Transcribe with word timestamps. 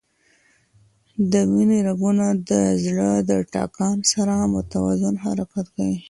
د 1.31 1.33
وینې 1.51 1.79
رګونه 1.87 2.25
د 2.49 2.51
زړه 2.83 3.09
د 3.29 3.31
ټکان 3.53 3.97
سره 4.13 4.33
متوازن 4.53 5.15
حرکت 5.25 5.65
کوي. 5.75 5.97